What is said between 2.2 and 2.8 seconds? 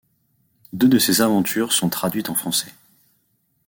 en français.